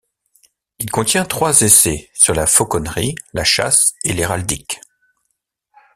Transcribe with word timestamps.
Il 0.79 0.89
contient 0.89 1.25
trois 1.25 1.61
essais, 1.61 2.09
sur 2.15 2.33
la 2.33 2.47
fauconnerie, 2.47 3.13
la 3.33 3.43
chasse 3.43 3.93
et 4.03 4.13
l'héraldique. 4.13 4.81